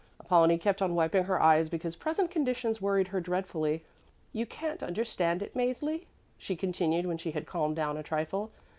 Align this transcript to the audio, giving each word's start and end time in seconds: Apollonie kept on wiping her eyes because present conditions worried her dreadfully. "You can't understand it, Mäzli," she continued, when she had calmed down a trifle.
Apollonie 0.19 0.57
kept 0.57 0.81
on 0.81 0.95
wiping 0.95 1.25
her 1.25 1.39
eyes 1.39 1.69
because 1.69 1.95
present 1.95 2.31
conditions 2.31 2.81
worried 2.81 3.09
her 3.09 3.21
dreadfully. 3.21 3.85
"You 4.33 4.47
can't 4.47 4.81
understand 4.81 5.43
it, 5.43 5.53
Mäzli," 5.53 6.07
she 6.39 6.55
continued, 6.55 7.05
when 7.05 7.19
she 7.19 7.29
had 7.29 7.45
calmed 7.45 7.75
down 7.75 7.97
a 7.97 8.01
trifle. 8.01 8.49